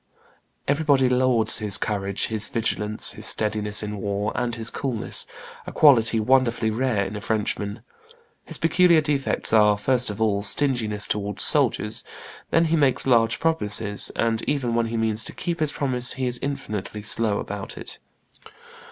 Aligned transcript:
Everybody 0.67 1.07
lauds 1.09 1.59
his 1.59 1.77
courage, 1.77 2.25
his 2.25 2.47
vigilance, 2.47 3.11
his 3.11 3.27
steadiness 3.27 3.83
in 3.83 3.97
war, 3.97 4.31
and 4.33 4.55
his 4.55 4.71
coolness, 4.71 5.27
a 5.67 5.71
quality 5.71 6.19
wonderfully 6.19 6.71
rare 6.71 7.05
in 7.05 7.15
a 7.15 7.21
Frenchman. 7.21 7.83
His 8.43 8.57
peculiar 8.57 9.01
defects 9.01 9.53
are, 9.53 9.77
first 9.77 10.09
of 10.09 10.19
all, 10.19 10.41
stinginess 10.41 11.05
towards 11.05 11.43
soldiers; 11.43 12.03
then 12.49 12.65
he 12.65 12.75
makes 12.75 13.05
large 13.05 13.39
promises, 13.39 14.11
and 14.15 14.41
even 14.49 14.73
when 14.73 14.87
he 14.87 14.97
means 14.97 15.23
to 15.25 15.33
keep 15.33 15.59
his 15.59 15.71
promise 15.73 16.13
he 16.13 16.25
is 16.25 16.39
infinitely 16.41 17.03
slow 17.03 17.37
about 17.37 17.77
it." 17.77 17.99